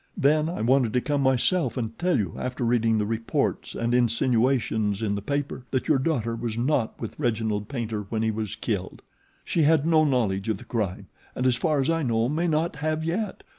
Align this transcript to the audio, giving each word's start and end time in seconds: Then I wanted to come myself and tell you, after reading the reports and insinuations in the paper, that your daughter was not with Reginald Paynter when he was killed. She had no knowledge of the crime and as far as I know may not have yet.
Then 0.17 0.49
I 0.49 0.61
wanted 0.63 0.93
to 0.93 1.01
come 1.01 1.21
myself 1.21 1.77
and 1.77 1.95
tell 1.99 2.17
you, 2.17 2.33
after 2.39 2.63
reading 2.63 2.97
the 2.97 3.05
reports 3.05 3.75
and 3.75 3.93
insinuations 3.93 5.03
in 5.03 5.13
the 5.13 5.21
paper, 5.21 5.65
that 5.69 5.87
your 5.87 5.99
daughter 5.99 6.35
was 6.35 6.57
not 6.57 6.99
with 6.99 7.19
Reginald 7.19 7.69
Paynter 7.69 8.07
when 8.09 8.23
he 8.23 8.31
was 8.31 8.55
killed. 8.55 9.03
She 9.45 9.61
had 9.61 9.85
no 9.85 10.03
knowledge 10.03 10.49
of 10.49 10.57
the 10.57 10.65
crime 10.65 11.05
and 11.35 11.45
as 11.45 11.55
far 11.55 11.79
as 11.79 11.91
I 11.91 12.01
know 12.01 12.27
may 12.29 12.47
not 12.47 12.77
have 12.77 13.05
yet. 13.05 13.43